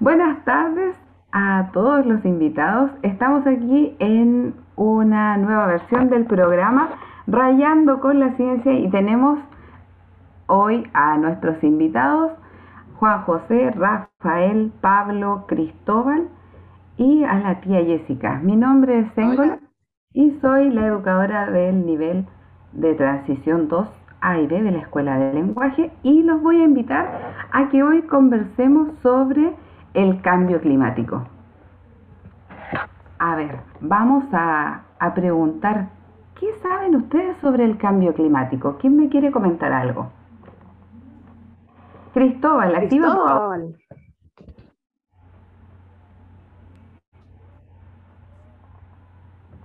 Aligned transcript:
Buenas 0.00 0.42
tardes 0.46 0.96
a 1.30 1.68
todos 1.74 2.06
los 2.06 2.24
invitados. 2.24 2.90
Estamos 3.02 3.46
aquí 3.46 3.94
en 3.98 4.54
una 4.74 5.36
nueva 5.36 5.66
versión 5.66 6.08
del 6.08 6.24
programa 6.24 6.88
Rayando 7.26 8.00
con 8.00 8.18
la 8.18 8.34
Ciencia 8.36 8.72
y 8.72 8.88
tenemos 8.88 9.38
hoy 10.46 10.88
a 10.94 11.18
nuestros 11.18 11.62
invitados 11.62 12.32
Juan 12.98 13.24
José, 13.24 13.72
Rafael, 13.72 14.72
Pablo, 14.80 15.44
Cristóbal 15.46 16.28
y 16.96 17.22
a 17.24 17.34
la 17.34 17.60
tía 17.60 17.84
Jessica. 17.84 18.40
Mi 18.42 18.56
nombre 18.56 19.00
es 19.00 19.12
Sengola 19.12 19.58
y 20.14 20.30
soy 20.40 20.70
la 20.70 20.86
educadora 20.86 21.50
del 21.50 21.84
nivel 21.84 22.24
de 22.72 22.94
transición 22.94 23.68
2 23.68 23.86
A 24.22 24.38
y 24.38 24.46
B 24.46 24.62
de 24.62 24.70
la 24.70 24.78
Escuela 24.78 25.18
de 25.18 25.34
Lenguaje 25.34 25.90
y 26.02 26.22
los 26.22 26.40
voy 26.42 26.62
a 26.62 26.64
invitar 26.64 27.06
a 27.52 27.68
que 27.68 27.82
hoy 27.82 28.00
conversemos 28.04 28.88
sobre 29.02 29.52
el 29.94 30.20
cambio 30.22 30.60
climático. 30.60 31.26
A 33.18 33.36
ver, 33.36 33.60
vamos 33.80 34.24
a, 34.32 34.82
preguntar, 35.14 35.88
¿qué 36.38 36.52
saben 36.62 36.96
ustedes 36.96 37.36
sobre 37.38 37.64
el 37.64 37.76
cambio 37.76 38.14
climático? 38.14 38.78
¿Quién 38.78 38.96
me 38.96 39.08
quiere 39.08 39.30
comentar 39.30 39.72
algo? 39.72 40.10
Cristóbal, 42.14 42.74
activa 42.74 43.06
Cristóbal. 43.06 43.76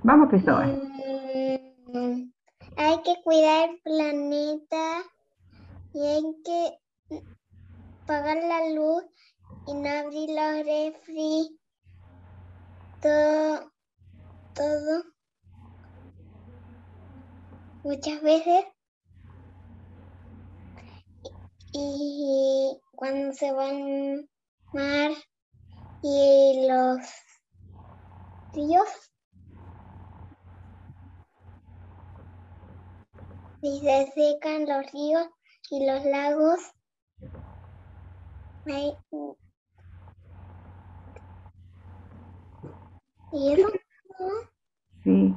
Vamos, 0.04 0.30
Cristóbal. 0.30 0.82
Mm, 1.94 2.30
hay 2.78 2.98
que 3.04 3.16
cuidar 3.24 3.70
el 3.70 3.80
planeta 3.82 5.02
y 5.94 6.06
hay 6.06 6.24
que 6.44 6.78
pagar 8.06 8.38
la 8.38 8.76
luz 8.76 9.04
y 9.68 9.74
no 9.74 9.90
abrir 9.90 10.30
los 10.30 10.66
refri, 10.66 11.60
todo, 13.02 13.72
todo, 14.54 15.04
muchas 17.84 18.22
veces. 18.22 18.66
Y 21.74 22.80
cuando 22.92 23.34
se 23.34 23.52
van 23.52 24.30
mar 24.72 25.12
y 26.02 26.68
los 26.68 27.00
ríos, 28.54 29.12
y 33.62 33.80
se 33.80 34.12
secan 34.14 34.68
los 34.68 34.92
ríos 34.92 35.28
y 35.72 35.86
los 35.86 36.06
lagos, 36.06 36.60
¿Y 38.68 38.98
Sí. 45.04 45.36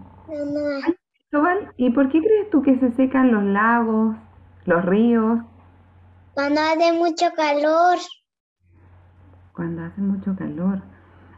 ¿y 1.77 1.91
por 1.91 2.09
qué 2.11 2.21
crees 2.21 2.51
tú 2.51 2.63
que 2.63 2.79
se 2.79 2.93
secan 2.93 3.33
los 3.33 3.43
lagos, 3.43 4.17
los 4.65 4.85
ríos? 4.85 5.41
Cuando 6.35 6.61
hace 6.61 6.93
mucho 6.93 7.27
calor. 7.37 7.99
Cuando 9.53 9.83
hace 9.83 10.01
mucho 10.01 10.37
calor. 10.37 10.83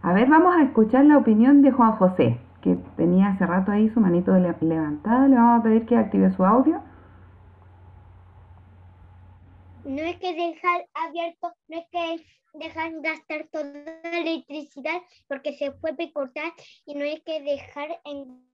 A 0.02 0.12
ver, 0.12 0.28
vamos 0.28 0.55
a 0.55 0.62
escuchar 0.62 1.05
la 1.06 1.19
opinión 1.19 1.62
de 1.62 1.72
Juan 1.72 1.92
José, 1.92 2.39
que 2.62 2.77
tenía 2.97 3.28
hace 3.28 3.47
rato 3.47 3.72
ahí 3.72 3.89
su 3.91 4.00
manito 4.00 4.33
levantada. 4.33 5.28
Le 5.28 5.36
vamos 5.36 5.61
a 5.61 5.62
pedir 5.62 5.86
que 5.86 5.97
active 5.97 6.30
su 6.33 6.45
audio. 6.45 6.83
No 9.85 10.02
hay 10.02 10.18
que 10.18 10.35
dejar 10.35 10.86
abierto, 10.95 11.52
no 11.68 11.77
hay 11.77 11.86
que 11.90 12.24
dejar 12.55 12.92
gastar 13.00 13.48
toda 13.50 13.64
la 14.02 14.18
electricidad 14.18 15.00
porque 15.28 15.56
se 15.56 15.72
puede 15.72 16.12
cortar 16.12 16.52
y 16.86 16.94
no 16.94 17.05
hay 17.05 17.20
que 17.20 17.40
dejar 17.42 18.00
en 18.05 18.44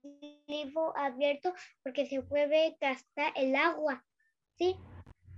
vivo 0.47 0.97
abierto 0.97 1.53
porque 1.83 2.07
se 2.07 2.23
puede 2.23 2.77
gastar 2.81 3.33
el 3.37 3.55
agua. 3.57 4.05
¿Sí? 4.59 4.77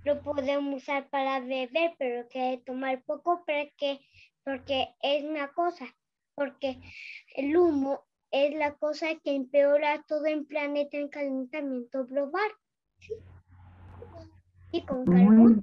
Lo 0.03 0.21
podemos 0.21 0.81
usar 0.81 1.09
para 1.09 1.39
beber, 1.41 1.93
pero 1.97 2.27
que 2.29 2.61
tomar 2.65 3.03
poco 3.03 3.43
porque, 3.45 3.99
porque 4.43 4.87
es 5.01 5.23
una 5.23 5.49
cosa, 5.49 5.85
porque 6.35 6.79
el 7.35 7.55
humo 7.57 8.05
es 8.31 8.55
la 8.55 8.75
cosa 8.75 9.07
que 9.23 9.35
empeora 9.35 10.03
todo 10.07 10.25
el 10.25 10.45
planeta 10.45 10.97
en 10.97 11.09
calentamiento 11.09 12.05
global. 12.05 12.49
¿sí? 12.99 13.13
Y 14.71 14.85
con 14.85 15.05
carbón. 15.05 15.61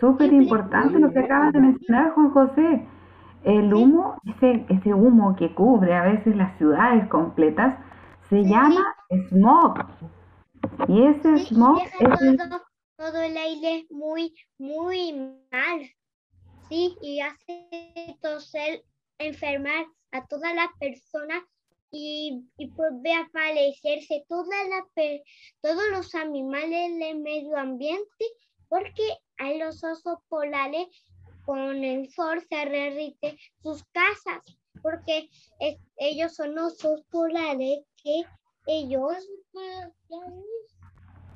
Súper 0.00 0.32
importante 0.32 0.98
lo 0.98 1.12
que 1.12 1.20
acabas 1.20 1.52
de 1.52 1.60
mencionar, 1.60 2.12
Juan 2.12 2.30
José. 2.30 2.86
El 3.44 3.72
humo, 3.72 4.16
ese, 4.26 4.64
ese 4.68 4.94
humo 4.94 5.36
que 5.36 5.54
cubre 5.54 5.94
a 5.94 6.02
veces 6.02 6.34
las 6.36 6.56
ciudades 6.58 7.08
completas, 7.08 7.76
se 8.28 8.42
llama 8.42 8.94
smog. 9.28 9.86
Y 10.88 11.04
ese 11.04 11.38
smog 11.46 11.82
es 12.00 12.36
todo, 12.96 13.20
el 13.20 13.36
aire 13.36 13.86
muy, 13.90 14.34
muy 14.58 15.12
mal. 15.50 15.80
Sí, 16.68 16.96
y 17.02 17.20
hace 17.20 18.16
toser, 18.22 18.82
enfermar 19.18 19.84
a 20.12 20.26
todas 20.26 20.54
las 20.54 20.68
personas 20.78 21.42
y, 21.90 22.48
y 22.56 22.70
puede 22.70 23.14
aparecerse 23.14 24.24
toda 24.28 24.56
la, 24.68 24.84
todos 25.60 25.82
los 25.92 26.14
animales 26.14 26.98
del 26.98 27.20
medio 27.20 27.56
ambiente 27.56 28.24
porque 28.68 29.02
hay 29.38 29.58
los 29.58 29.82
osos 29.82 30.18
polares 30.28 30.88
con 31.44 31.84
el 31.84 32.10
sol 32.10 32.42
se 32.48 32.56
derrite 32.56 33.38
sus 33.62 33.84
casas, 33.92 34.42
porque 34.82 35.28
ellos 35.96 36.34
son 36.34 36.58
osos 36.58 37.02
polares 37.10 37.84
que 38.02 38.22
ellos, 38.66 39.28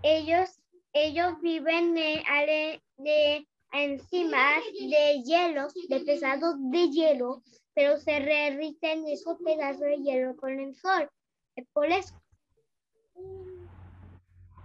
ellos, 0.03 0.60
ellos 0.92 1.41
viven 1.42 1.94
de, 1.94 2.81
de 2.97 3.47
encima 3.72 4.56
de 4.81 5.22
hielo, 5.22 5.69
de 5.88 6.00
pesados 6.00 6.54
de 6.58 6.88
hielo, 6.88 7.42
pero 7.75 7.98
se 7.98 8.12
derriten 8.12 9.06
esos 9.08 9.38
pedazos 9.44 9.81
de 9.81 9.98
hielo 9.98 10.37
con 10.37 10.58
el 10.58 10.75
sol. 10.75 11.10
Es 11.54 11.66
por 11.72 11.87
eso. 11.87 12.14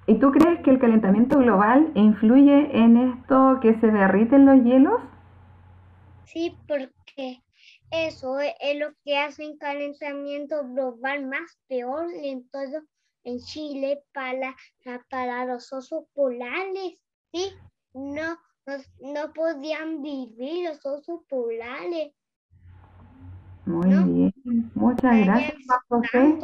¿Y 0.05 0.15
tú 0.15 0.31
crees 0.31 0.59
que 0.61 0.71
el 0.71 0.79
calentamiento 0.79 1.39
global 1.39 1.91
influye 1.95 2.77
en 2.77 2.97
esto 2.97 3.59
que 3.61 3.79
se 3.79 3.87
derriten 3.87 4.45
los 4.45 4.61
hielos? 4.63 4.99
Sí, 6.25 6.57
porque 6.67 7.41
eso 7.91 8.39
es 8.39 8.79
lo 8.79 8.93
que 9.05 9.17
hace 9.17 9.45
el 9.45 9.57
calentamiento 9.57 10.67
global 10.67 11.25
más 11.27 11.57
peor 11.67 12.07
en 12.13 12.47
todo 12.49 12.81
en 13.23 13.39
Chile 13.39 14.03
para, 14.13 14.55
para 15.09 15.45
los 15.45 15.71
osos 15.71 16.05
polares. 16.13 16.99
Sí, 17.31 17.53
no, 17.93 18.37
no, 18.99 19.33
podían 19.33 20.01
vivir 20.01 20.67
los 20.67 20.85
osos 20.85 21.21
polares. 21.29 22.13
Muy 23.65 23.87
bien, 23.87 24.71
muchas 24.75 25.25
gracias, 25.25 25.55
José. 25.87 26.39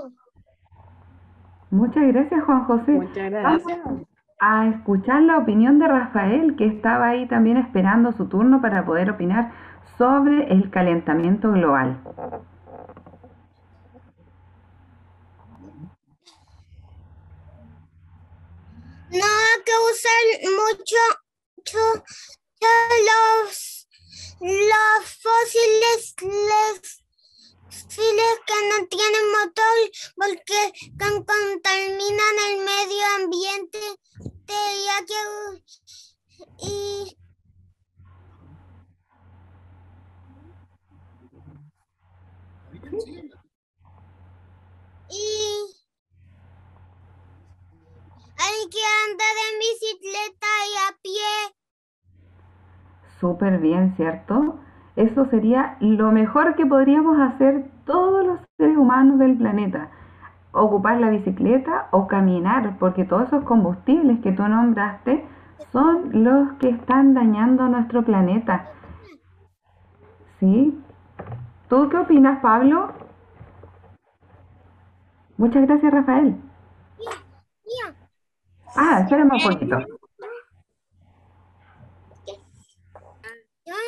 Muchas 1.72 2.08
gracias, 2.08 2.44
Juan 2.44 2.64
José. 2.66 2.92
Muchas 2.92 3.30
gracias. 3.30 3.80
a 4.42 4.68
escuchar 4.68 5.22
la 5.24 5.38
opinión 5.38 5.80
de 5.80 5.88
Rafael, 5.88 6.56
que 6.56 6.66
estaba 6.66 7.10
ahí 7.10 7.28
también 7.28 7.58
esperando 7.58 8.14
su 8.14 8.28
turno 8.28 8.62
para 8.62 8.86
poder 8.86 9.10
opinar 9.12 9.52
sobre 9.98 10.52
el 10.52 10.70
calentamiento 10.70 11.52
global. 11.52 12.00
No 19.12 19.26
hay 19.26 19.64
que 19.66 19.74
usar 19.92 20.24
mucho, 20.56 20.98
los, 23.50 23.88
los 24.40 25.20
fósiles 25.22 26.16
les 26.22 26.99
Files 27.70 28.40
que 28.48 28.60
no 28.70 28.88
tienen 28.88 29.32
motor 29.32 29.78
porque 30.16 30.74
contaminan 30.98 32.36
el 32.50 32.58
medio 32.66 33.06
ambiente 33.24 33.80
ya 34.50 35.06
que, 35.06 35.16
y, 36.66 37.18
y 45.10 45.80
hay 48.38 48.70
que 48.70 48.84
andar 49.06 49.36
en 49.48 49.60
bicicleta 49.60 50.48
y 50.66 50.76
a 50.78 50.98
pie. 51.02 51.34
Súper 53.20 53.60
bien, 53.60 53.96
¿cierto? 53.96 54.60
Eso 55.00 55.24
sería 55.30 55.78
lo 55.80 56.12
mejor 56.12 56.56
que 56.56 56.66
podríamos 56.66 57.18
hacer 57.22 57.64
todos 57.86 58.26
los 58.26 58.40
seres 58.58 58.76
humanos 58.76 59.18
del 59.18 59.38
planeta. 59.38 59.90
Ocupar 60.52 61.00
la 61.00 61.10
bicicleta 61.10 61.88
o 61.92 62.06
caminar, 62.08 62.78
porque 62.80 63.06
todos 63.06 63.28
esos 63.28 63.46
combustibles 63.46 64.20
que 64.20 64.34
tú 64.34 64.44
nombraste 64.46 65.26
son 65.72 66.24
los 66.26 66.52
que 66.60 66.68
están 66.70 67.14
dañando 67.14 67.70
nuestro 67.70 68.04
planeta. 68.04 68.66
¿Sí? 70.42 70.78
¿Tú 71.70 71.88
qué 71.88 71.98
opinas, 71.98 72.42
Pablo? 72.42 72.92
Muchas 75.38 75.66
gracias, 75.66 75.94
Rafael. 75.94 76.36
Ah, 78.76 79.00
espérame 79.00 79.32
un 79.32 79.50
poquito. 79.50 79.78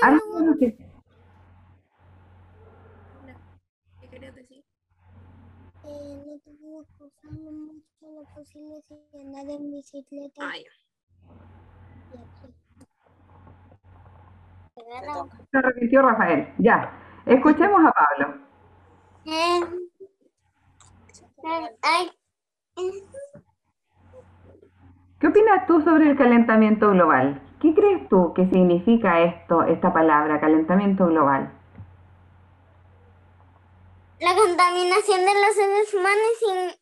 Algo 0.04 0.56
que- 0.60 0.78
¿Qué 4.00 4.08
querías 4.10 4.36
decir? 4.36 4.64
Usar 6.74 7.32
mucho 7.32 7.84
lo 8.02 8.24
posible 8.34 8.82
sin 8.88 9.28
andar 9.28 9.60
en 9.60 9.72
bicicleta. 9.72 10.54
Se 15.52 15.62
repitió 15.62 16.02
Rafael. 16.02 16.48
Ya. 16.60 16.94
Escuchemos 17.26 17.82
a 17.86 17.92
Pablo. 17.92 18.38
¿Qué 25.20 25.28
opinas 25.28 25.68
tú 25.68 25.82
sobre 25.82 26.10
el 26.10 26.18
calentamiento 26.18 26.92
global? 26.92 27.42
¿Qué 27.60 27.76
crees 27.76 28.08
tú 28.08 28.34
que 28.34 28.48
significa 28.50 29.20
esto, 29.20 29.64
esta 29.64 29.92
palabra, 29.92 30.40
calentamiento 30.40 31.08
global? 31.08 31.52
La 34.22 34.36
contaminación 34.36 35.22
de 35.22 35.34
los 35.34 35.56
seres 35.56 35.94
humanos 35.96 36.78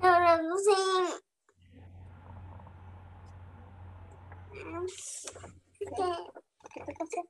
producen 0.00 1.22
¿Qué? 5.94 7.22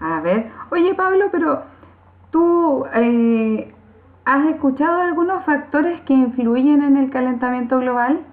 A 0.00 0.20
ver, 0.20 0.50
oye 0.72 0.94
Pablo, 0.94 1.28
pero 1.30 1.64
tú 2.32 2.84
eh, 2.92 3.72
has 4.24 4.46
escuchado 4.46 5.00
algunos 5.00 5.44
factores 5.44 6.00
que 6.02 6.14
influyen 6.14 6.82
en 6.82 6.96
el 6.96 7.10
calentamiento 7.10 7.78
global? 7.78 8.24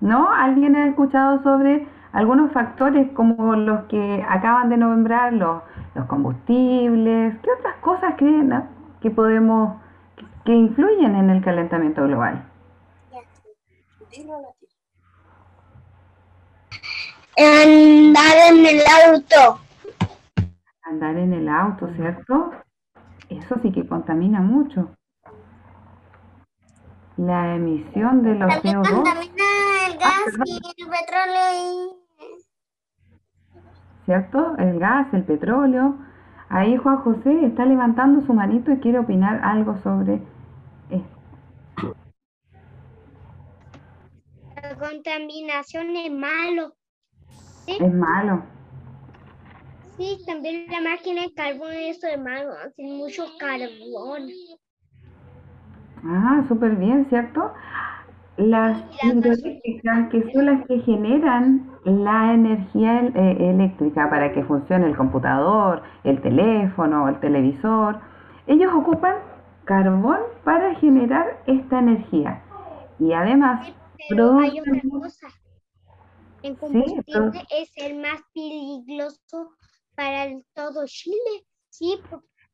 ¿No? 0.00 0.30
¿Alguien 0.30 0.76
ha 0.76 0.86
escuchado 0.86 1.42
sobre 1.42 1.86
algunos 2.12 2.52
factores 2.52 3.10
como 3.12 3.56
los 3.56 3.84
que 3.84 4.24
acaban 4.28 4.68
de 4.68 4.76
nombrar, 4.76 5.32
los, 5.32 5.62
los 5.94 6.06
combustibles? 6.06 7.36
¿Qué 7.42 7.50
otras 7.58 7.76
cosas 7.80 8.14
creen 8.16 8.48
no? 8.48 8.66
que 9.00 9.10
podemos, 9.10 9.80
que 10.44 10.52
influyen 10.52 11.16
en 11.16 11.30
el 11.30 11.42
calentamiento 11.42 12.04
global? 12.04 12.44
Andar 17.38 18.36
en 18.50 18.66
el 18.66 18.80
auto. 19.04 19.60
Andar 20.82 21.16
en 21.16 21.32
el 21.32 21.48
auto, 21.48 21.88
¿cierto? 21.96 22.52
Eso 23.28 23.58
sí 23.62 23.72
que 23.72 23.86
contamina 23.86 24.40
mucho. 24.40 24.90
La 27.16 27.54
emisión 27.54 28.22
de 28.22 28.34
los 28.34 28.48
También 28.48 28.76
CO2, 28.76 28.94
contamina 28.94 29.44
el 29.88 29.98
gas 29.98 30.38
y 30.44 30.82
el 30.82 30.88
petróleo 30.88 32.06
¿cierto? 34.06 34.56
El 34.56 34.78
gas, 34.78 35.12
el 35.12 35.24
petróleo. 35.24 35.96
Ahí 36.48 36.76
Juan 36.76 36.98
José 36.98 37.44
está 37.44 37.66
levantando 37.66 38.24
su 38.24 38.32
manito 38.32 38.72
y 38.72 38.78
quiere 38.78 39.00
opinar 39.00 39.40
algo 39.44 39.76
sobre 39.82 40.22
esto. 40.88 41.16
la 44.62 44.74
contaminación 44.76 45.96
es 45.96 46.12
malo. 46.12 46.72
Es 47.66 47.92
malo. 47.92 48.44
Sí, 49.98 50.22
también 50.26 50.68
la 50.70 50.80
máquina 50.80 51.22
de 51.22 51.34
carbón, 51.34 51.72
es 51.72 52.00
malo, 52.18 52.52
hace 52.52 52.82
mucho 52.82 53.26
carbón. 53.38 54.30
Ah, 56.04 56.44
súper 56.48 56.76
bien, 56.76 57.06
¿cierto? 57.08 57.52
Las 58.36 58.78
la 58.90 59.02
hidroeléctricas, 59.02 60.08
que 60.10 60.30
son 60.32 60.46
las 60.46 60.66
que 60.66 60.80
generan 60.80 61.70
la 61.84 62.34
energía 62.34 63.00
el- 63.00 63.16
eh, 63.16 63.50
eléctrica 63.50 64.10
para 64.10 64.32
que 64.32 64.44
funcione 64.44 64.86
el 64.86 64.96
computador, 64.96 65.82
el 66.04 66.20
teléfono, 66.22 67.08
el 67.08 67.20
televisor, 67.20 67.98
ellos 68.46 68.72
ocupan 68.74 69.14
carbón 69.64 70.18
para 70.44 70.74
generar 70.76 71.38
esta 71.46 71.78
energía. 71.80 72.42
Y 73.00 73.12
además 73.12 73.68
Pero 74.08 74.32
hay 74.38 74.60
otra 74.60 74.84
cosa. 74.88 75.28
El 76.40 76.56
combustible 76.56 77.44
es 77.50 77.70
el 77.76 77.96
más 77.98 78.22
peligroso 78.32 79.50
para 79.96 80.32
todo 80.54 80.86
Chile. 80.86 81.46
Sí, 81.70 82.00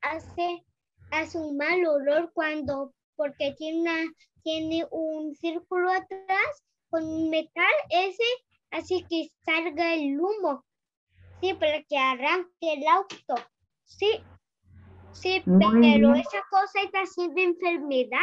hace, 0.01 0.65
hace 1.11 1.39
un 1.39 1.57
mal 1.59 1.85
olor 1.87 2.33
cuando, 2.35 2.95
porque 3.17 3.55
tiene, 3.59 3.81
una- 3.81 4.13
tiene 4.43 4.87
un 4.91 5.35
círculo 5.37 5.91
atrás 5.93 6.65
con 6.91 7.31
metal 7.31 7.73
ese, 7.91 8.25
así 8.71 9.07
que 9.09 9.29
salga 9.45 9.95
el 9.95 10.19
humo. 10.21 10.65
Sí, 11.41 11.55
para 11.55 11.83
que 11.83 11.99
arranque 11.99 12.75
el 12.75 12.87
auto. 12.87 13.35
Sí, 13.85 14.25
sí, 15.13 15.43
pero 15.45 16.15
esa 16.15 16.43
cosa 16.51 16.83
está 16.83 17.01
haciendo 17.01 17.41
enfermedad. 17.41 18.21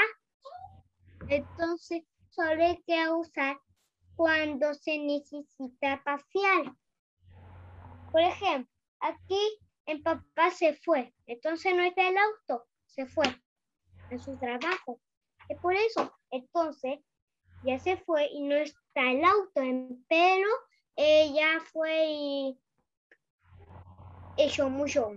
Entonces, 1.30 2.04
solo 2.30 2.63
hay 2.65 2.81
que 2.88 3.10
usar 3.10 3.60
cuando 4.15 4.74
se 4.74 4.98
necesita 5.00 6.01
pasear. 6.04 6.74
Por 8.12 8.22
ejemplo, 8.22 8.69
aquí 9.01 9.40
el 9.86 10.01
papá 10.01 10.51
se 10.51 10.74
fue, 10.74 11.13
entonces 11.25 11.75
no 11.75 11.84
está 11.84 12.07
el 12.07 12.16
auto, 12.18 12.66
se 12.86 13.06
fue 13.06 13.25
a 13.25 14.18
su 14.19 14.38
trabajo. 14.38 15.00
Es 15.48 15.60
por 15.60 15.74
eso, 15.74 16.12
entonces 16.32 17.00
ya 17.63 17.79
se 17.79 17.98
fue 17.98 18.27
y 18.27 18.41
no 18.41 18.56
está 18.56 19.12
el 19.12 19.24
auto, 19.24 19.62
en- 19.62 20.06
pero 20.08 20.48
ella 20.96 21.60
fue 21.72 22.06
y 22.08 22.60
mucho. 24.70 25.12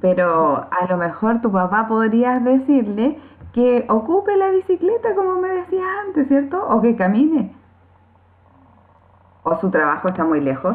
Pero 0.00 0.56
a 0.56 0.86
lo 0.88 0.96
mejor 0.96 1.40
tu 1.40 1.50
papá 1.50 1.86
podrías 1.88 2.42
decirle 2.44 3.18
que 3.52 3.86
ocupe 3.88 4.36
la 4.36 4.50
bicicleta 4.50 5.14
como 5.14 5.40
me 5.40 5.48
decías 5.48 5.86
antes, 6.06 6.28
¿cierto? 6.28 6.62
O 6.68 6.82
que 6.82 6.96
camine. 6.96 7.54
O 9.48 9.56
su 9.60 9.70
trabajo 9.70 10.08
está 10.08 10.24
muy 10.24 10.40
lejos. 10.40 10.74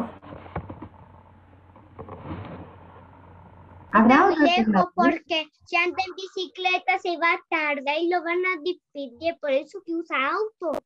¿Habrá 3.90 4.14
Está 4.14 4.26
muy 4.28 4.48
lejos 4.48 4.86
porque 4.94 5.48
si 5.66 5.76
anda 5.76 5.98
en 6.08 6.14
bicicleta 6.16 6.98
se 6.98 7.18
va 7.18 7.38
tarde 7.50 8.00
y 8.00 8.08
lo 8.08 8.24
van 8.24 8.38
a 8.38 8.62
despedir, 8.64 9.38
por 9.42 9.50
eso 9.50 9.82
que 9.84 9.94
usa 9.94 10.16
auto. 10.16 10.78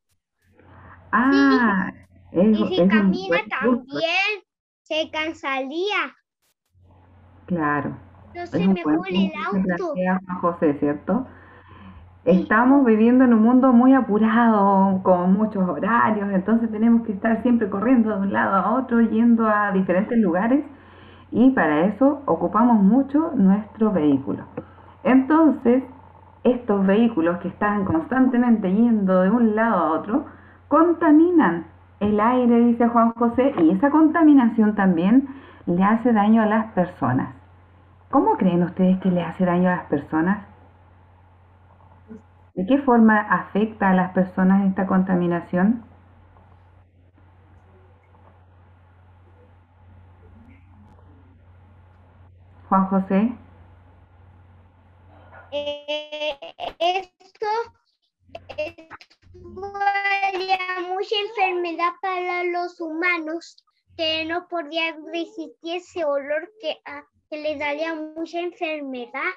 Ah, 1.12 1.92
es, 2.32 2.58
Y 2.58 2.66
si 2.66 2.80
es 2.80 2.90
camina 2.90 3.38
también 3.48 4.42
se 4.82 5.08
cansaría. 5.12 6.16
Claro, 7.46 7.96
es 8.34 8.52
Entonces 8.52 8.84
mejor 8.84 9.08
el 9.10 9.32
auto. 9.46 9.94
José, 10.40 10.74
¿cierto? 10.80 11.24
Estamos 12.26 12.84
viviendo 12.84 13.22
en 13.22 13.32
un 13.34 13.42
mundo 13.42 13.72
muy 13.72 13.94
apurado, 13.94 15.00
con 15.04 15.32
muchos 15.34 15.62
horarios, 15.68 16.28
entonces 16.32 16.68
tenemos 16.72 17.06
que 17.06 17.12
estar 17.12 17.40
siempre 17.42 17.70
corriendo 17.70 18.10
de 18.16 18.22
un 18.22 18.32
lado 18.32 18.56
a 18.56 18.74
otro, 18.80 19.00
yendo 19.00 19.46
a 19.46 19.70
diferentes 19.70 20.18
lugares 20.18 20.64
y 21.30 21.50
para 21.50 21.84
eso 21.84 22.22
ocupamos 22.26 22.82
mucho 22.82 23.30
nuestro 23.36 23.92
vehículo. 23.92 24.42
Entonces, 25.04 25.84
estos 26.42 26.84
vehículos 26.84 27.38
que 27.38 27.46
están 27.46 27.84
constantemente 27.84 28.74
yendo 28.74 29.20
de 29.20 29.30
un 29.30 29.54
lado 29.54 29.76
a 29.76 29.92
otro, 29.92 30.24
contaminan 30.66 31.66
el 32.00 32.18
aire, 32.18 32.58
dice 32.58 32.88
Juan 32.88 33.12
José, 33.12 33.54
y 33.62 33.70
esa 33.70 33.90
contaminación 33.90 34.74
también 34.74 35.28
le 35.66 35.84
hace 35.84 36.12
daño 36.12 36.42
a 36.42 36.46
las 36.46 36.72
personas. 36.72 37.28
¿Cómo 38.10 38.36
creen 38.36 38.64
ustedes 38.64 38.98
que 38.98 39.12
le 39.12 39.22
hace 39.22 39.44
daño 39.44 39.68
a 39.68 39.76
las 39.76 39.84
personas? 39.84 40.55
¿De 42.56 42.66
qué 42.66 42.78
forma 42.78 43.20
afecta 43.20 43.90
a 43.90 43.94
las 43.94 44.12
personas 44.12 44.66
esta 44.66 44.86
contaminación? 44.86 45.84
Juan 52.68 52.86
José, 52.86 53.32
Eh, 55.52 56.36
esto 56.78 57.46
daría 59.72 60.58
mucha 60.88 61.14
enfermedad 61.28 61.92
para 62.02 62.44
los 62.44 62.80
humanos 62.80 63.64
que 63.96 64.24
no 64.24 64.48
podían 64.48 65.04
resistir 65.12 65.76
ese 65.76 66.04
olor 66.04 66.50
que, 66.60 66.76
ah, 66.86 67.04
que 67.30 67.38
le 67.38 67.56
daría 67.56 67.94
mucha 67.94 68.40
enfermedad 68.40 69.32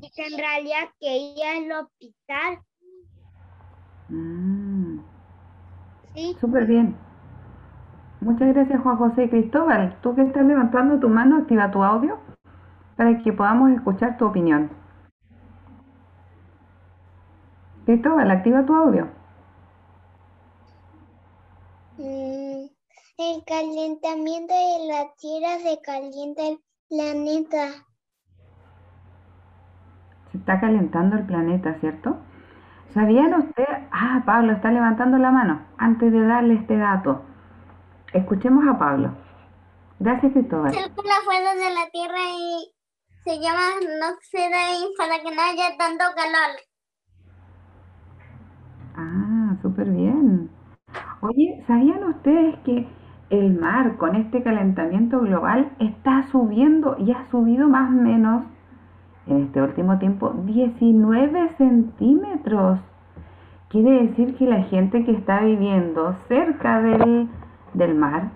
y 0.00 0.10
tendría 0.12 0.92
que 1.00 1.16
ir 1.16 1.44
al 1.44 1.84
hospital. 1.84 2.58
Mm, 4.08 5.00
Sí, 6.14 6.36
súper 6.40 6.66
bien. 6.66 6.96
Muchas 8.20 8.48
gracias, 8.54 8.80
Juan 8.82 8.96
José. 8.96 9.30
Cristóbal, 9.30 9.96
tú 10.02 10.14
que 10.14 10.22
estás 10.22 10.44
levantando 10.44 10.98
tu 10.98 11.08
mano, 11.08 11.36
activa 11.36 11.70
tu 11.70 11.82
audio 11.84 12.18
para 12.96 13.22
que 13.22 13.32
podamos 13.32 13.70
escuchar 13.70 14.18
tu 14.18 14.26
opinión. 14.26 14.70
Cristóbal, 17.84 18.30
activa 18.30 18.66
tu 18.66 18.74
audio. 18.74 19.08
Mm, 21.96 22.66
el 23.18 23.44
calentamiento 23.46 24.54
de 24.54 24.86
la 24.88 25.12
Tierra 25.16 25.58
se 25.58 25.80
calienta 25.82 26.48
el 26.48 26.58
planeta. 26.88 27.68
Se 30.32 30.38
está 30.38 30.60
calentando 30.60 31.16
el 31.16 31.26
planeta, 31.26 31.74
¿cierto? 31.80 32.16
¿Sabían 32.94 33.34
ustedes? 33.34 33.68
Ah, 33.92 34.22
Pablo 34.24 34.52
está 34.52 34.70
levantando 34.70 35.18
la 35.18 35.30
mano. 35.30 35.60
Antes 35.76 36.12
de 36.12 36.26
darle 36.26 36.54
este 36.54 36.76
dato, 36.76 37.22
escuchemos 38.12 38.66
a 38.66 38.78
Pablo. 38.78 39.12
Gracias, 40.00 40.32
Cristóbal. 40.32 40.72
Fuera 40.72 41.54
de 41.54 41.74
la 41.74 41.90
Tierra 41.92 42.30
y 42.30 42.72
se 43.24 43.38
llama 43.40 43.68
nóxida 44.00 44.72
y 44.72 44.94
para 44.96 45.18
que 45.22 45.34
no 45.34 45.42
haya 45.42 45.76
tanto 45.76 46.04
calor. 46.16 46.56
Ah, 48.96 49.56
súper 49.60 49.90
bien. 49.90 50.50
Oye, 51.20 51.62
¿sabían 51.66 52.04
ustedes 52.04 52.58
que 52.64 52.88
el 53.30 53.58
mar 53.58 53.96
con 53.96 54.16
este 54.16 54.42
calentamiento 54.42 55.20
global 55.20 55.70
está 55.78 56.22
subiendo 56.24 56.96
y 56.98 57.12
ha 57.12 57.26
subido 57.30 57.68
más 57.68 57.90
o 57.90 57.92
menos 57.92 58.44
en 59.26 59.44
este 59.44 59.60
último 59.60 59.98
tiempo 59.98 60.34
19 60.44 61.50
centímetros? 61.56 62.80
Quiere 63.68 64.06
decir 64.06 64.34
que 64.36 64.46
la 64.46 64.62
gente 64.62 65.04
que 65.04 65.12
está 65.12 65.40
viviendo 65.40 66.14
cerca 66.26 66.80
del, 66.80 67.28
del 67.74 67.94
mar 67.94 68.30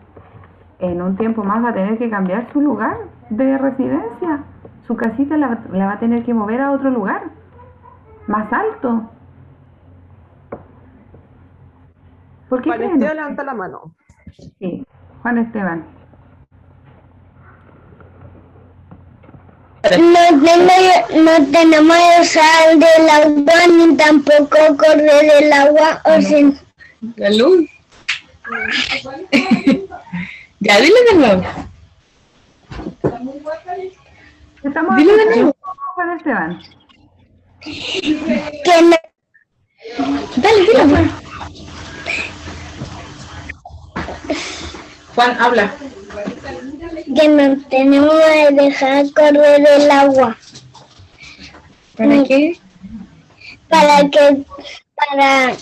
en 0.78 1.00
un 1.00 1.16
tiempo 1.16 1.42
más 1.42 1.64
va 1.64 1.70
a 1.70 1.74
tener 1.74 1.96
que 1.96 2.10
cambiar 2.10 2.52
su 2.52 2.60
lugar 2.60 2.96
de 3.30 3.56
residencia. 3.56 4.44
Su 4.86 4.96
casita 4.96 5.36
la, 5.36 5.60
la 5.72 5.86
va 5.86 5.92
a 5.94 5.98
tener 6.00 6.24
que 6.24 6.34
mover 6.34 6.60
a 6.60 6.72
otro 6.72 6.90
lugar, 6.90 7.22
más 8.26 8.52
alto. 8.52 9.10
¿Por 12.48 12.60
qué 12.60 12.76
levanta 12.76 13.44
la 13.44 13.54
mano. 13.54 13.94
Sí, 14.58 14.84
Juan 15.22 15.38
Esteban. 15.38 15.84
No, 19.82 20.22
tengo- 20.44 21.22
no 21.24 21.50
tenemos 21.50 21.96
usar 22.20 22.78
del 22.78 23.08
agua 23.10 23.66
ni 23.68 23.96
tampoco 23.96 24.56
correr 24.76 25.22
del 25.40 25.52
agua 25.52 26.00
o 26.04 26.20
sin 26.22 26.56
La 27.16 27.30
luz. 27.30 27.68
ya, 30.60 30.80
dile 30.80 30.94
de 31.10 31.14
nuevo. 31.18 31.42
Estamos 34.62 34.96
Dile 34.96 35.16
de 35.16 35.24
nuevo. 35.36 35.56
Juan 35.94 36.10
Esteban. 36.16 36.60
que 37.60 38.82
no, 38.82 38.96
Dale, 40.36 40.60
dile. 40.60 41.21
Juan, 45.14 45.36
habla. 45.40 45.70
que 47.14 47.28
no 47.28 47.60
tenemos 47.68 48.14
que 48.14 48.54
dejar 48.54 49.04
correr 49.12 49.66
el 49.76 49.90
agua 49.90 50.36
¿Para 51.96 52.22
qué? 52.24 52.58
para 53.68 54.08
que 54.10 54.44
para 54.96 55.52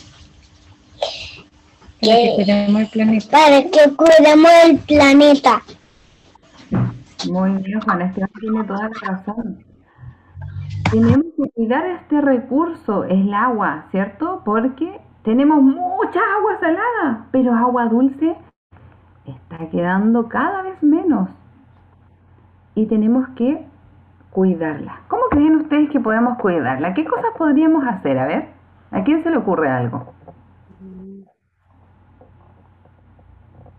Para 2.00 2.16
que 2.16 2.32
cuidemos 2.36 2.82
el 2.82 2.88
planeta. 2.90 3.30
para 3.30 3.62
que 3.62 3.96
cuidemos 3.96 4.50
el 4.64 4.78
planeta. 4.78 5.62
Muy 7.28 7.50
bien, 7.62 7.80
Juan 7.82 8.02
Esteban 8.02 8.30
tiene 8.40 8.64
toda 8.64 8.88
la 8.88 9.12
razón. 9.12 9.64
Tenemos 10.90 11.26
que 11.36 11.50
cuidar 11.54 11.86
este 11.86 12.20
recurso, 12.22 13.04
es 13.04 13.12
el 13.12 13.34
agua, 13.34 13.86
¿cierto? 13.90 14.40
Porque 14.44 15.00
tenemos 15.24 15.60
mucha 15.62 16.20
agua 16.38 16.58
salada, 16.60 17.26
pero 17.32 17.54
agua 17.54 17.84
dulce 17.86 18.34
está 19.60 19.70
quedando 19.70 20.28
cada 20.28 20.62
vez 20.62 20.82
menos. 20.82 21.28
Y 22.74 22.86
tenemos 22.86 23.28
que 23.36 23.66
cuidarla. 24.30 25.02
¿Cómo 25.08 25.24
creen 25.30 25.56
ustedes 25.56 25.90
que 25.90 26.00
podemos 26.00 26.38
cuidarla? 26.38 26.94
¿Qué 26.94 27.04
cosas 27.04 27.30
podríamos 27.36 27.84
hacer? 27.84 28.18
A 28.18 28.26
ver, 28.26 28.48
¿a 28.90 29.02
quién 29.04 29.22
se 29.22 29.30
le 29.30 29.36
ocurre 29.36 29.68
algo? 29.68 30.14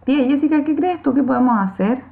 Tía 0.06 0.26
Jessica, 0.26 0.64
¿qué 0.64 0.76
crees 0.76 1.02
tú 1.04 1.14
que 1.14 1.24
podemos 1.24 1.58
hacer? 1.60 2.04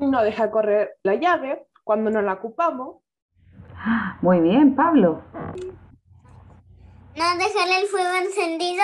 No 0.00 0.22
deja 0.22 0.50
correr 0.50 0.96
la 1.04 1.14
llave 1.14 1.66
cuando 1.84 2.10
no 2.10 2.22
la 2.22 2.34
ocupamos. 2.34 2.96
Muy 4.20 4.40
bien, 4.40 4.74
Pablo. 4.74 5.22
No 7.14 7.24
dejar 7.36 7.68
el 7.80 7.86
fuego 7.88 8.14
encendido. 8.24 8.82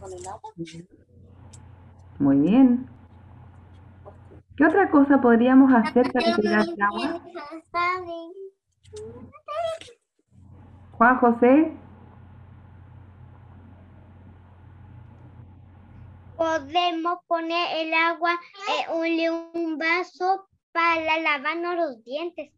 con 0.00 0.12
el 0.12 0.26
agua. 0.26 0.52
Muy 2.18 2.38
bien. 2.40 2.86
¿Qué 4.56 4.66
otra 4.66 4.90
cosa 4.90 5.20
podríamos 5.22 5.72
hacer 5.72 6.10
para 6.12 6.34
cuidar 6.34 6.66
el 6.68 6.82
agua? 6.82 7.22
Juan 10.98 11.18
José, 11.18 11.72
Podemos 16.36 17.18
poner 17.26 17.86
el 17.86 17.92
agua 17.92 18.30
en 18.66 19.30
un, 19.30 19.50
un 19.52 19.78
vaso 19.78 20.48
para 20.72 21.18
lavarnos 21.20 21.74
los 21.76 22.02
dientes. 22.04 22.50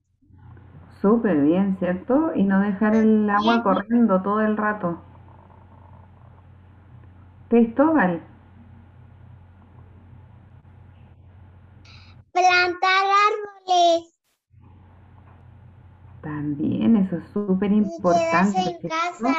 súper 1.00 1.40
bien, 1.40 1.76
¿cierto? 1.78 2.32
Y 2.34 2.44
no 2.44 2.60
dejar 2.60 2.94
el 2.94 3.28
agua 3.30 3.62
corriendo 3.62 4.22
todo 4.22 4.40
el 4.42 4.56
rato. 4.56 5.02
Cristóbal, 7.48 8.22
Plantar 12.32 13.04
árboles. 13.28 14.10
también 16.22 16.96
eso 16.96 17.16
es 17.16 17.24
súper 17.32 17.72
importante. 17.72 18.78
casa. 18.88 19.34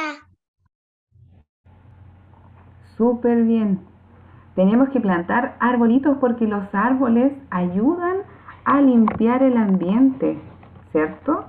Súper 2.96 3.42
bien. 3.44 3.80
Tenemos 4.54 4.90
que 4.90 5.00
plantar 5.00 5.56
arbolitos 5.60 6.18
porque 6.18 6.46
los 6.46 6.62
árboles 6.74 7.32
ayudan 7.50 8.18
a 8.64 8.80
limpiar 8.80 9.42
el 9.42 9.56
ambiente, 9.56 10.38
¿cierto? 10.92 11.44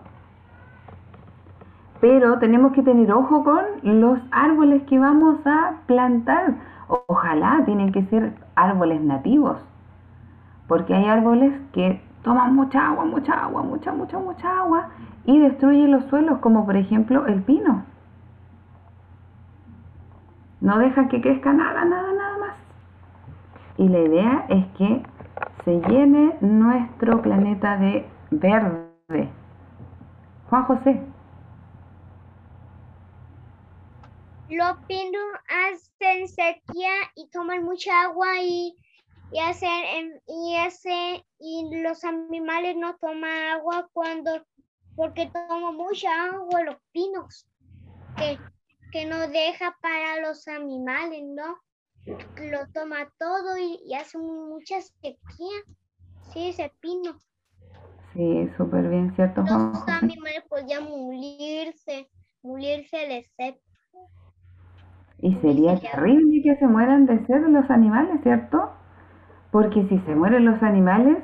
Pero 1.99 2.39
tenemos 2.39 2.73
que 2.73 2.81
tener 2.81 3.11
ojo 3.11 3.43
con 3.43 3.63
los 3.83 4.19
árboles 4.31 4.83
que 4.83 4.99
vamos 4.99 5.39
a 5.45 5.81
plantar. 5.85 6.55
Ojalá 7.07 7.61
tienen 7.65 7.91
que 7.91 8.03
ser 8.05 8.33
árboles 8.55 9.01
nativos, 9.01 9.57
porque 10.67 10.93
hay 10.93 11.05
árboles 11.05 11.53
que 11.73 12.01
toman 12.23 12.55
mucha 12.55 12.87
agua, 12.87 13.05
mucha 13.05 13.33
agua, 13.33 13.63
mucha, 13.63 13.91
mucha, 13.91 14.17
mucha 14.19 14.59
agua 14.59 14.89
y 15.25 15.39
destruyen 15.39 15.91
los 15.91 16.05
suelos, 16.05 16.39
como 16.39 16.65
por 16.65 16.77
ejemplo 16.77 17.25
el 17.27 17.41
pino. 17.43 17.85
No 20.61 20.77
dejan 20.77 21.09
que 21.09 21.21
crezca 21.21 21.51
nada, 21.51 21.83
nada, 21.83 22.13
nada 22.13 22.37
más. 22.37 22.55
Y 23.77 23.89
la 23.89 23.99
idea 23.99 24.45
es 24.49 24.65
que 24.77 25.03
se 25.65 25.81
llene 25.81 26.37
nuestro 26.41 27.21
planeta 27.21 27.77
de 27.77 28.07
verde. 28.31 29.29
Juan 30.49 30.63
José, 30.63 31.01
Los 34.49 34.77
pinos 34.87 35.23
hacen 35.49 36.27
sequía 36.27 36.91
y 37.15 37.27
toman 37.31 37.63
mucha 37.63 38.03
agua 38.03 38.27
y, 38.39 38.77
y 39.33 39.39
hacen 39.39 39.69
em, 39.95 40.21
y 40.27 40.55
hace 40.57 41.25
y 41.39 41.81
los 41.81 42.03
animales 42.05 42.75
no 42.77 42.95
toman 42.97 43.31
agua 43.57 43.89
cuando 43.93 44.31
porque 44.95 45.31
toman 45.31 45.75
mucha 45.75 46.09
agua 46.25 46.63
los 46.63 46.77
pinos 46.93 47.47
que, 48.17 48.39
que 48.91 49.05
no 49.05 49.19
deja 49.29 49.77
para 49.81 50.21
los 50.21 50.47
animales, 50.47 51.23
¿no? 51.25 51.57
Lo 52.37 52.67
toma 52.73 53.11
todo 53.19 53.57
y, 53.57 53.79
y 53.85 53.95
hace 53.95 54.17
mucha 54.19 54.81
sequía. 54.81 55.59
Sí, 56.33 56.49
ese 56.49 56.71
pino. 56.81 57.19
sí, 58.13 58.49
súper 58.57 58.89
bien, 58.89 59.13
¿cierto, 59.15 59.43
Los 59.45 59.87
animales 59.87 60.43
podían 60.49 60.85
morirse, 60.85 62.09
morirse 62.41 62.97
de 62.97 63.23
sed. 63.37 63.55
Y 65.21 65.33
sería 65.37 65.79
terrible 65.79 66.43
que 66.43 66.55
se 66.57 66.67
mueran 66.67 67.07
de 67.07 67.25
sed 67.25 67.47
los 67.47 67.69
animales, 67.71 68.21
¿cierto? 68.21 68.69
Porque 69.53 69.85
si 69.87 69.99
se 69.99 70.15
mueren 70.15 70.45
los 70.45 70.63
animales, 70.63 71.19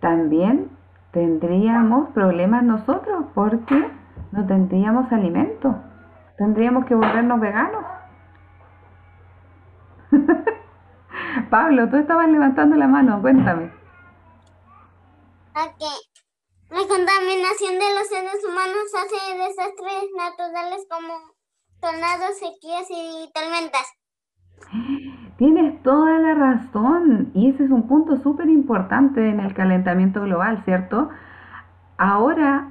también 0.00 0.76
tendríamos 1.12 2.10
problemas 2.10 2.64
nosotros 2.64 3.26
porque 3.32 3.92
no 4.32 4.44
tendríamos 4.44 5.12
alimento. 5.12 5.76
Tendríamos 6.36 6.84
que 6.86 6.96
volvernos 6.96 7.38
veganos. 7.38 7.84
Pablo, 11.50 11.88
tú 11.88 11.96
estabas 11.98 12.28
levantando 12.28 12.74
la 12.74 12.88
mano, 12.88 13.22
cuéntame. 13.22 13.72
Ok. 15.54 15.82
La 16.70 16.88
contaminación 16.88 17.78
de 17.78 17.94
los 17.94 18.08
seres 18.08 18.44
humanos 18.44 18.82
hace 18.98 19.38
desastres 19.38 20.10
naturales 20.16 20.84
como 20.90 21.14
tornados, 21.80 22.36
sequías 22.36 22.88
y 22.90 23.30
tormentas. 23.32 23.86
Tienes 25.38 25.80
toda 25.84 26.18
la 26.18 26.34
razón 26.34 27.28
y 27.32 27.50
ese 27.50 27.64
es 27.64 27.70
un 27.70 27.86
punto 27.86 28.16
súper 28.16 28.48
importante 28.48 29.30
en 29.30 29.38
el 29.38 29.54
calentamiento 29.54 30.20
global, 30.22 30.62
¿cierto? 30.64 31.10
Ahora, 31.96 32.66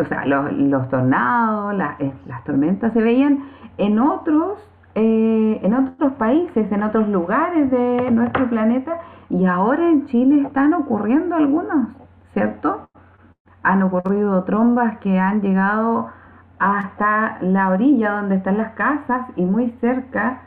o 0.00 0.04
sea, 0.04 0.24
los, 0.24 0.88
tornados, 0.88 1.74
eh, 1.98 2.12
las 2.26 2.44
tormentas 2.44 2.92
se 2.92 3.02
veían 3.02 3.40
en 3.76 3.98
otros, 3.98 4.56
eh, 4.94 5.58
en 5.60 5.74
otros 5.74 6.12
países, 6.12 6.70
en 6.70 6.84
otros 6.84 7.08
lugares 7.08 7.72
de 7.72 8.08
nuestro 8.12 8.48
planeta 8.50 9.00
y 9.28 9.44
ahora 9.46 9.90
en 9.90 10.06
Chile 10.06 10.42
están 10.46 10.74
ocurriendo 10.74 11.34
algunos, 11.34 11.88
¿cierto? 12.34 12.88
Han 13.64 13.82
ocurrido 13.82 14.44
trombas 14.44 14.98
que 14.98 15.18
han 15.18 15.40
llegado 15.40 16.06
hasta 16.60 17.38
la 17.40 17.70
orilla 17.70 18.12
donde 18.12 18.36
están 18.36 18.58
las 18.58 18.74
casas 18.74 19.26
y 19.34 19.44
muy 19.44 19.70
cerca 19.80 20.42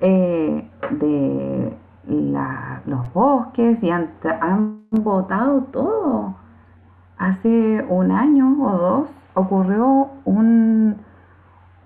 eh, 0.00 0.68
de 0.90 1.76
la- 2.06 2.82
los 2.86 3.12
bosques 3.12 3.82
y 3.82 3.90
han, 3.90 4.10
han 4.40 4.80
botado 4.90 5.62
todo. 5.72 6.34
Hace 7.18 7.84
un 7.88 8.10
año 8.10 8.56
o 8.62 8.76
dos 8.78 9.08
ocurrió 9.34 10.08
un, 10.24 10.96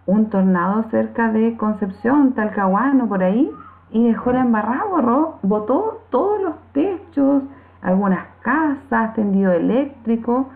un 0.07 0.31
tornado 0.31 0.85
cerca 0.91 1.33
de 1.33 1.57
Concepción, 1.57 2.33
Talcahuano, 2.33 3.09
por 3.09 3.23
ahí, 3.23 3.51
y 3.91 4.09
dejó 4.09 4.33
la 4.33 4.41
embarrada, 4.43 4.85
borró, 4.85 5.39
botó 5.43 6.03
todos 6.11 6.41
los 6.41 6.55
techos, 6.73 7.43
algunas 7.83 8.27
casas, 8.43 9.15
tendido 9.15 9.53
eléctrico, 9.53 10.49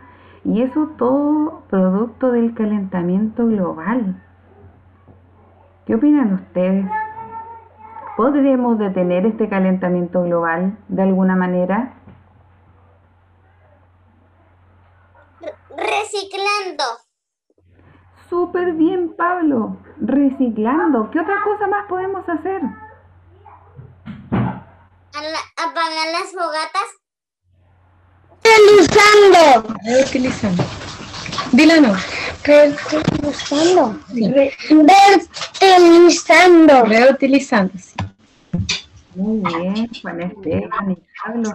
y 0.44 0.62
eso 0.62 0.90
todo 0.96 1.62
producto 1.68 2.30
del 2.32 2.54
calentamiento 2.54 3.46
global. 3.46 4.16
¿Qué 5.86 5.94
opinan 5.94 6.34
ustedes? 6.34 6.86
¿Podremos 8.18 8.78
detener 8.80 9.24
este 9.26 9.48
calentamiento 9.48 10.24
global 10.24 10.76
de 10.88 11.02
alguna 11.02 11.36
manera? 11.36 11.94
Reciclando. 15.70 16.82
Súper 18.28 18.72
bien, 18.72 19.14
Pablo. 19.16 19.76
Reciclando. 20.00 21.08
¿Qué 21.12 21.20
otra 21.20 21.36
cosa 21.44 21.68
más 21.68 21.86
podemos 21.88 22.28
hacer? 22.28 22.60
Apagar 25.56 26.08
las 26.10 26.32
fogatas. 26.32 26.88
Reutilizando. 28.42 29.76
Reutilizando. 29.84 30.64
Dila 31.52 31.80
no. 31.80 31.94
Reutilizando. 32.42 33.96
Sí. 34.12 34.28
Reutilizando. 35.60 36.84
Reutilizando. 36.84 37.78
sí. 37.78 38.07
Muy 39.18 39.38
bien, 39.40 39.88
Juan 40.00 40.20
Esteban 40.22 40.90
y 40.92 40.96
Pablo. 41.24 41.50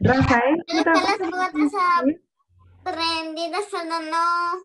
Rafael, 0.00 0.64
¿qué 0.66 0.78
Están 0.78 0.94
las 0.94 1.02
cosa 1.18 1.24
fogatas 1.30 1.50
podemos 1.52 1.74
a- 1.74 1.98
hacer? 1.98 2.22
Prendidas 2.84 3.64
para 3.72 4.00
no 4.00 4.60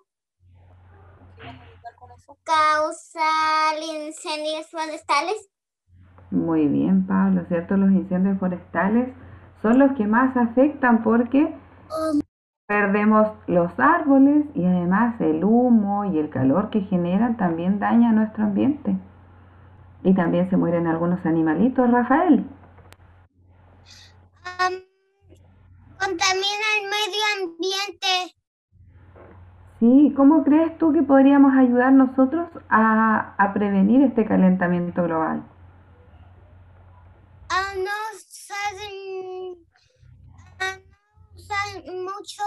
causar 2.44 3.76
incendios 3.82 4.68
forestales. 4.70 5.50
Muy 6.32 6.68
bien, 6.68 7.06
Pablo, 7.08 7.44
¿cierto? 7.48 7.76
Los 7.78 7.92
incendios 7.92 8.38
forestales 8.40 9.10
son 9.62 9.80
los 9.80 9.94
que 9.94 10.06
más 10.06 10.38
afectan 10.38 11.02
porque 11.04 11.52
perdemos 12.68 13.32
los 13.48 13.72
árboles 13.80 14.46
y 14.54 14.66
además 14.66 15.20
el 15.20 15.44
humo 15.44 16.06
y 16.06 16.20
el 16.20 16.30
calor 16.30 16.70
que 16.70 16.82
generan 16.82 17.38
también 17.38 17.80
daña 17.80 18.12
nuestro 18.12 18.44
ambiente. 18.44 18.96
Y 20.06 20.14
también 20.14 20.48
se 20.52 20.56
mueren 20.56 20.86
algunos 20.86 21.26
animalitos, 21.26 21.90
Rafael. 21.90 22.46
Am, 24.60 24.74
contamina 26.00 26.68
el 26.80 26.84
medio 26.92 27.24
ambiente. 27.42 28.36
Sí, 29.80 30.14
¿cómo 30.16 30.44
crees 30.44 30.78
tú 30.78 30.94
que 30.94 31.02
podríamos 31.02 31.56
ayudar 31.58 31.92
nosotros 31.92 32.48
a, 32.70 33.34
a 33.36 33.54
prevenir 33.54 34.04
este 34.04 34.26
calentamiento 34.26 35.02
global? 35.02 35.44
A 37.50 37.74
no 37.76 37.96
usar, 38.14 38.76
mm, 38.92 39.56
a 40.60 40.78
no 41.88 42.04
mucho, 42.04 42.44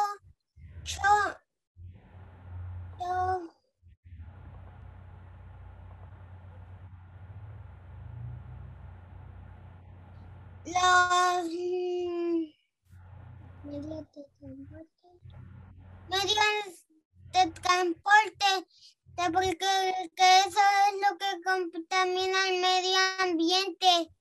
yo, 0.85 1.01
yo, 3.01 3.58
los 10.73 11.49
medios 13.65 14.07
de 14.15 14.25
transporte, 14.39 15.09
medios 16.09 16.87
de 17.33 17.43
transporte, 17.61 18.51
porque 19.33 19.57
que 20.17 20.29
eso 20.47 20.61
es 20.87 20.95
lo 21.03 21.19
que 21.19 21.31
contamina 21.45 22.39
el 22.49 22.61
medio 22.61 22.99
ambiente. 23.25 24.13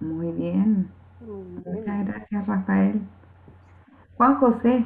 Muy 0.00 0.32
bien, 0.32 0.92
muchas 1.20 2.06
gracias, 2.06 2.46
Rafael. 2.46 3.00
Juan 4.16 4.34
José, 4.38 4.84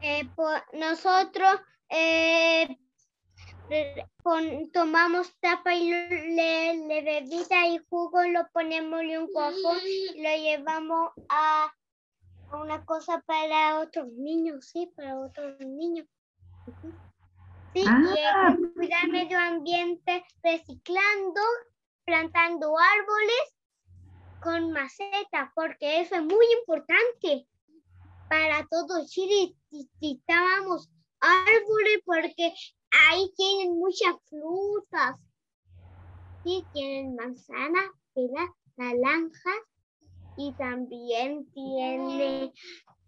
Eh, 0.00 0.24
po- 0.36 0.62
nosotros 0.78 1.60
eh, 1.88 2.78
pon- 4.22 4.70
tomamos 4.72 5.34
tapa 5.40 5.74
y 5.74 5.90
le, 5.90 6.76
le 6.86 7.02
bebida 7.02 7.66
y 7.68 7.78
jugo, 7.88 8.22
lo 8.24 8.46
ponemos 8.52 9.00
en 9.02 9.22
un 9.22 9.32
cajón 9.32 9.78
y 9.84 10.22
lo 10.22 10.30
llevamos 10.36 11.12
a, 11.28 11.72
a 12.50 12.56
una 12.56 12.84
cosa 12.84 13.20
para 13.26 13.80
otros 13.80 14.08
niños, 14.12 14.68
sí, 14.68 14.90
para 14.96 15.18
otros 15.18 15.58
niños. 15.60 16.06
Sí, 17.74 17.80
y 17.80 17.86
Ah. 17.88 18.54
que 18.56 18.72
cuidar 18.74 19.04
el 19.04 19.10
medio 19.10 19.38
ambiente 19.38 20.24
reciclando, 20.42 21.40
plantando 22.04 22.74
árboles 22.78 23.54
con 24.40 24.70
maceta, 24.72 25.52
porque 25.54 26.00
eso 26.00 26.16
es 26.16 26.22
muy 26.22 26.46
importante 26.60 27.46
para 28.28 28.66
todo 28.70 29.04
Chile 29.06 29.54
necesitábamos 29.70 30.88
árboles 31.20 32.00
porque 32.04 32.52
ahí 33.10 33.30
tienen 33.36 33.78
muchas 33.78 34.14
frutas. 34.28 35.16
Sí, 36.42 36.66
tienen 36.72 37.16
manzanas, 37.16 37.86
peras, 38.14 38.50
naranjas 38.76 39.60
y 40.36 40.54
también 40.56 41.46
tiene, 41.52 42.52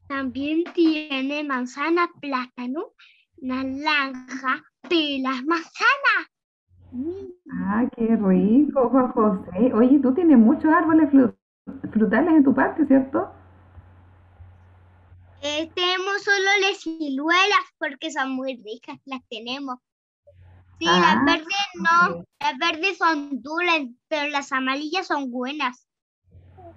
también 0.08 0.64
tiene 0.74 1.44
manzana, 1.44 2.08
plátano, 2.20 2.92
naranja, 3.38 4.64
peras, 4.88 5.44
manzana. 5.46 6.30
Ah, 7.52 7.84
qué 7.96 8.16
rico, 8.16 8.88
Juan 8.90 9.12
José. 9.12 9.72
Oye, 9.74 9.98
tú 10.00 10.14
tienes 10.14 10.38
muchos 10.38 10.72
árboles 10.72 11.10
fru- 11.10 11.34
frutales 11.92 12.34
en 12.34 12.44
tu 12.44 12.54
parque, 12.54 12.86
¿cierto? 12.86 13.30
Eh, 15.46 15.72
tenemos 15.74 16.22
solo 16.24 16.50
las 16.62 16.78
ciruelas 16.80 17.60
porque 17.78 18.10
son 18.12 18.30
muy 18.32 18.56
ricas, 18.62 18.98
las 19.04 19.20
tenemos. 19.28 19.78
Sí, 20.78 20.98
Ah, 20.98 21.16
las 21.24 21.24
verdes 21.24 21.46
no, 21.74 22.24
las 22.40 22.58
verdes 22.58 22.98
son 22.98 23.42
duras, 23.42 23.82
pero 24.08 24.28
las 24.30 24.52
amarillas 24.52 25.06
son 25.06 25.30
buenas. 25.30 25.86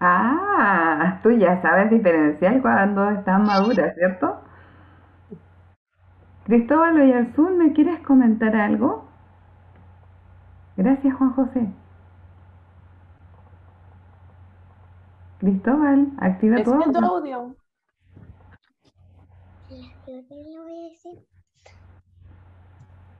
Ah, 0.01 1.19
tú 1.23 1.31
ya 1.31 1.61
sabes 1.61 1.89
diferenciar 1.91 2.61
cuando 2.61 3.09
están 3.11 3.45
maduras, 3.45 3.93
¿cierto? 3.95 4.39
Cristóbal 6.45 6.99
Oyarzún, 6.99 7.57
¿me 7.57 7.71
quieres 7.71 8.01
comentar 8.01 8.53
algo? 8.53 9.05
Gracias, 10.77 11.13
Juan 11.15 11.31
José. 11.33 11.67
Cristóbal, 15.39 16.11
activa 16.19 16.63
tu 16.63 16.71
¿Es 16.71 16.75
que 16.75 16.87
tu 16.91 16.99
audio. 16.99 17.03
audio? 17.03 17.57
Voy 20.05 20.55
a 20.55 20.89
decir. 20.89 21.25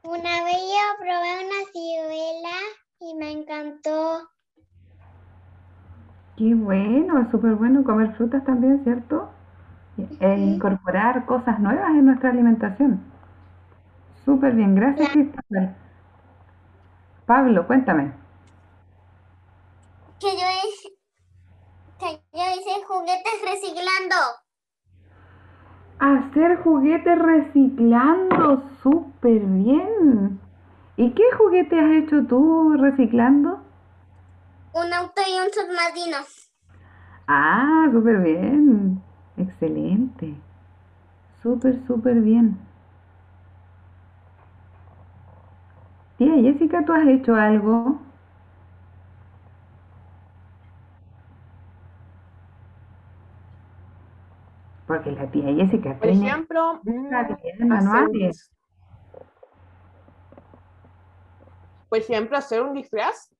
Una 0.03 0.43
vez 0.43 0.57
yo 0.57 0.97
probé 0.97 1.45
una 1.45 1.61
ciruela 1.71 2.55
y 2.99 3.15
me 3.15 3.31
encantó. 3.31 4.29
Qué 6.37 6.55
bueno, 6.55 7.21
es 7.21 7.29
súper 7.31 7.55
bueno 7.55 7.83
comer 7.83 8.15
frutas 8.15 8.43
también, 8.45 8.83
¿cierto? 8.83 9.29
E 10.19 10.37
incorporar 10.37 11.25
cosas 11.25 11.59
nuevas 11.59 11.89
en 11.89 12.05
nuestra 12.05 12.29
alimentación. 12.29 13.03
Súper 14.25 14.53
bien, 14.53 14.75
gracias 14.75 15.09
Cristóbal. 15.09 15.75
Pablo, 17.25 17.67
cuéntame. 17.67 18.13
Que 20.19 20.31
yo 20.31 20.47
hice, 20.65 20.89
que 21.99 22.21
yo 22.33 22.43
hice 22.57 22.85
juguetes 22.85 23.41
reciclando. 23.43 24.15
Hacer 25.99 26.57
juguetes 26.63 27.19
reciclando, 27.19 28.63
súper 28.81 29.41
bien. 29.41 30.39
¿Y 30.97 31.11
qué 31.11 31.23
juguete 31.37 31.79
has 31.79 31.91
hecho 31.91 32.25
tú 32.25 32.75
reciclando? 32.77 33.59
Un 34.73 34.91
auto 34.93 35.21
y 35.27 35.39
un 35.39 35.53
submarino. 35.53 36.17
Ah, 37.27 37.87
súper 37.91 38.19
bien. 38.21 39.01
Excelente. 39.37 40.33
Súper, 41.41 41.79
súper 41.87 42.15
bien. 42.21 42.57
Tía 46.17 46.35
Jessica, 46.35 46.83
¿tú 46.85 46.93
has 46.93 47.07
hecho 47.07 47.33
algo? 47.35 47.99
Porque 54.89 55.11
la 55.11 55.29
tía 55.29 55.53
Jessica 55.53 55.91
Por 55.99 56.09
tiene 56.09 56.27
ejemplo, 56.27 56.81
manuales. 57.59 58.51
un- 59.13 59.19
por 61.89 61.97
ejemplo, 61.99 62.35
hacer 62.35 62.63
un 62.63 62.73
disfraz. 62.73 63.31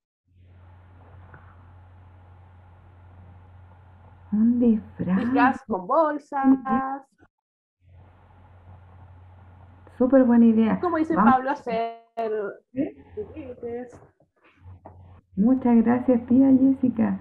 Un 4.31 4.59
disfraz. 4.59 5.17
Disfraz 5.17 5.63
con 5.65 5.88
bolsas. 5.88 6.45
Súper 9.97 10.23
buena 10.25 10.45
idea. 10.45 10.79
Como 10.79 10.97
dice 10.97 11.15
Vamos- 11.15 11.33
Pablo, 11.33 11.49
hacer 11.49 12.03
¿Eh? 12.73 12.95
Muchas 15.35 15.75
gracias, 15.83 16.25
tía 16.27 16.51
Jessica. 16.59 17.19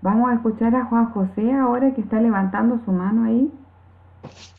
Vamos 0.00 0.30
a 0.30 0.34
escuchar 0.34 0.76
a 0.76 0.84
Juan 0.84 1.10
José 1.12 1.52
ahora 1.54 1.92
que 1.92 2.02
está 2.02 2.20
levantando 2.20 2.78
su 2.84 2.92
mano 2.92 3.24
ahí. 3.24 3.50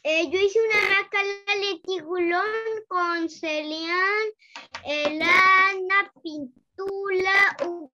Eh, 0.03 0.29
yo 0.29 0.39
hice 0.39 0.59
una 0.69 0.95
máscara 0.95 1.27
de 1.59 1.79
tiburón 1.83 2.43
con 2.87 3.29
celián, 3.29 4.25
eh, 4.85 5.17
lana, 5.17 6.11
pintura, 6.21 7.57
un 7.65 7.91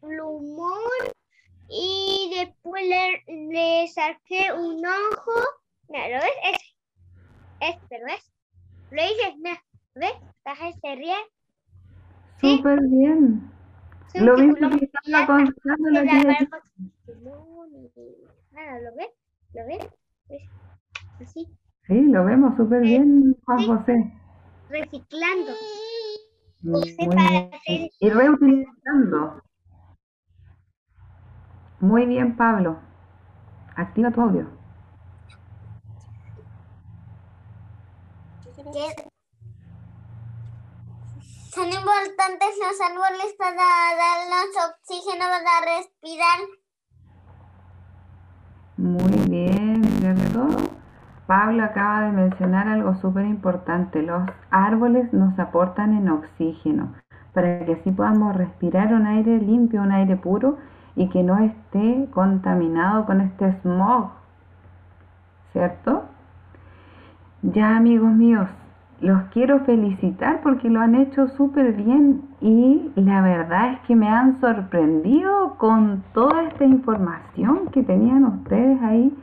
plumón 0.00 1.12
y 1.68 2.32
después 2.36 2.84
le, 2.86 3.22
le 3.28 3.88
saqué 3.88 4.52
un 4.52 4.84
ojo. 4.84 5.32
Mira, 5.88 6.08
¿lo 6.08 6.14
ves? 6.16 6.32
Ese. 6.50 6.72
Este, 7.60 7.98
¿lo 7.98 8.06
ves? 8.06 8.32
Lo 8.90 9.02
hice, 9.02 9.36
mira, 9.38 9.64
¿lo 9.94 10.00
ves? 10.00 10.14
Baja 10.44 10.72
se 10.72 10.94
ríe. 10.96 11.14
Sí. 12.40 12.56
Súper 12.56 12.80
bien. 12.88 13.52
Es 14.14 14.22
Lo 14.22 14.34
que 14.34 14.84
estaba 14.84 15.26
contando 15.26 15.90
la 15.90 16.00
Es 16.02 16.24
la 16.24 16.62
Nada, 18.50 18.80
¿lo 18.80 18.94
ves? 18.96 19.10
¿Lo 19.54 19.66
ves? 19.66 19.86
¿Ves? 20.28 20.42
Así, 21.22 21.46
Sí, 21.86 22.00
lo 22.02 22.24
vemos 22.24 22.56
súper 22.56 22.82
bien, 22.82 23.36
Juan. 23.44 23.66
José. 23.66 24.12
reciclando. 24.68 25.52
Para 26.62 27.38
hacer 27.38 27.90
Y 27.98 28.10
reutilizando. 28.10 29.42
Muy 31.80 32.06
bien, 32.06 32.36
Pablo. 32.36 32.78
Activa 33.74 34.10
tu 34.12 34.20
audio. 34.20 34.62
son 41.52 41.66
importantes 41.66 42.48
los 42.58 42.80
árboles 42.80 43.34
para 43.36 43.54
darnos 43.54 44.56
oxígeno 44.70 45.24
para 45.26 45.76
respirar. 45.76 46.40
Pablo 51.32 51.64
acaba 51.64 52.02
de 52.02 52.12
mencionar 52.12 52.68
algo 52.68 52.94
súper 52.96 53.24
importante. 53.24 54.02
Los 54.02 54.24
árboles 54.50 55.10
nos 55.14 55.38
aportan 55.38 55.94
en 55.94 56.10
oxígeno 56.10 56.92
para 57.32 57.64
que 57.64 57.72
así 57.72 57.90
podamos 57.90 58.36
respirar 58.36 58.92
un 58.92 59.06
aire 59.06 59.38
limpio, 59.38 59.80
un 59.80 59.92
aire 59.92 60.16
puro 60.16 60.58
y 60.94 61.08
que 61.08 61.22
no 61.22 61.38
esté 61.38 62.06
contaminado 62.12 63.06
con 63.06 63.22
este 63.22 63.50
smog. 63.62 64.10
¿Cierto? 65.52 66.04
Ya 67.40 67.78
amigos 67.78 68.12
míos, 68.12 68.48
los 69.00 69.22
quiero 69.32 69.60
felicitar 69.60 70.42
porque 70.42 70.68
lo 70.68 70.82
han 70.82 70.94
hecho 70.94 71.28
súper 71.28 71.72
bien 71.72 72.24
y 72.42 72.92
la 72.94 73.22
verdad 73.22 73.72
es 73.72 73.78
que 73.86 73.96
me 73.96 74.10
han 74.10 74.38
sorprendido 74.38 75.54
con 75.56 76.04
toda 76.12 76.42
esta 76.42 76.66
información 76.66 77.68
que 77.72 77.82
tenían 77.82 78.26
ustedes 78.26 78.82
ahí 78.82 79.16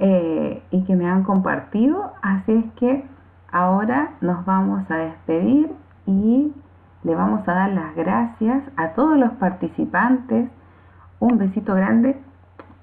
eh, 0.00 0.62
y 0.70 0.84
que 0.84 0.96
me 0.96 1.08
han 1.08 1.24
compartido. 1.24 2.12
Así 2.22 2.52
es 2.52 2.64
que 2.74 3.04
ahora 3.50 4.14
nos 4.20 4.44
vamos 4.44 4.90
a 4.90 4.96
despedir 4.96 5.70
y 6.06 6.52
le 7.02 7.14
vamos 7.14 7.46
a 7.48 7.52
dar 7.52 7.70
las 7.70 7.94
gracias 7.94 8.62
a 8.76 8.90
todos 8.90 9.18
los 9.18 9.32
participantes. 9.34 10.48
Un 11.18 11.38
besito 11.38 11.74
grande 11.74 12.16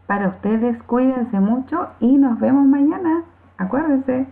para 0.08 0.30
ustedes, 0.30 0.82
cuídense 0.84 1.39
mucho 1.39 1.89
y 1.99 2.17
nos 2.17 2.39
vemos 2.39 2.65
mañana. 2.65 3.23
Acuérdense. 3.58 4.28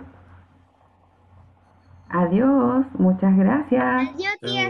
Adiós, 2.10 2.86
muchas 3.00 3.36
gracias. 3.38 4.10
Adiós, 4.10 4.38
tía. 4.42 4.70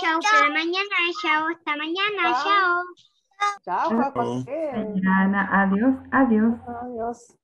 Chao. 0.00 0.20
Chao. 0.20 0.30
Hasta 0.32 0.50
mañana. 0.50 0.96
Chao. 1.22 1.48
Hasta 1.48 1.76
mañana. 1.76 2.34
Chao. 2.44 2.84
Chao. 3.64 3.88
Chao. 3.90 4.44
Mañana, 4.72 5.48
adiós, 5.62 5.94
adiós. 6.12 6.54
Adiós. 6.82 7.37